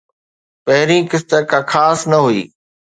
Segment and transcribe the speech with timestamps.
[0.65, 2.43] پهرين قسط ڪا خاص نه هئي